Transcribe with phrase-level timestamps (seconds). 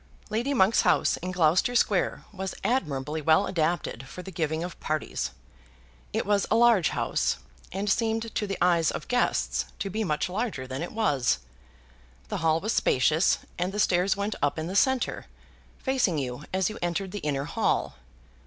[0.31, 5.29] Lady Monk's house in Gloucester Square was admirably well adapted for the giving of parties.
[6.11, 7.37] It was a large house,
[7.71, 11.37] and seemed to the eyes of guests to be much larger than it was.
[12.29, 15.27] The hall was spacious, and the stairs went up in the centre,
[15.77, 17.97] facing you as you entered the inner hall.